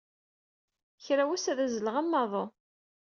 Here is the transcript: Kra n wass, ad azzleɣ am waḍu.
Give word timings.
Kra 1.05 1.23
n 1.27 1.27
wass, 1.27 1.45
ad 1.51 1.59
azzleɣ 1.65 1.95
am 2.01 2.13
waḍu. 2.17 2.45